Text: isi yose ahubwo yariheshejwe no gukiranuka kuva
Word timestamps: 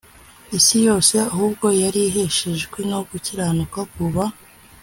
isi 0.57 0.77
yose 0.87 1.13
ahubwo 1.31 1.67
yariheshejwe 1.81 2.77
no 2.91 2.99
gukiranuka 3.09 3.79
kuva 3.93 4.23